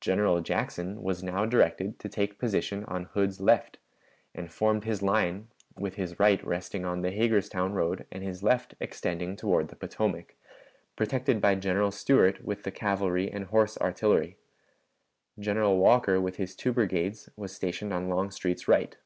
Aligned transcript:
General 0.00 0.40
Jackson 0.42 1.02
was 1.02 1.24
now 1.24 1.44
directed 1.44 1.98
to 1.98 2.08
take 2.08 2.38
position 2.38 2.84
on 2.84 3.06
Hood's 3.06 3.40
left, 3.40 3.78
and 4.32 4.48
formed 4.48 4.84
his 4.84 5.02
line 5.02 5.48
with 5.76 5.96
his 5.96 6.20
right 6.20 6.40
resting 6.46 6.84
on 6.84 7.02
the 7.02 7.10
Hagerstown 7.10 7.72
road 7.72 8.06
and 8.12 8.22
his 8.22 8.44
left 8.44 8.76
extending 8.78 9.34
toward 9.34 9.66
the 9.66 9.74
Potomac, 9.74 10.36
protected 10.94 11.40
by 11.40 11.56
General 11.56 11.90
Stuart 11.90 12.44
with 12.44 12.62
the 12.62 12.70
cavalry 12.70 13.28
and 13.28 13.46
horse 13.46 13.76
artillery. 13.78 14.36
General 15.36 15.76
Walker 15.76 16.20
with 16.20 16.36
his 16.36 16.54
two 16.54 16.72
brigades 16.72 17.28
was 17.34 17.52
stationed 17.52 17.92
on 17.92 18.08
Longstreet's 18.08 18.68
right. 18.68 18.96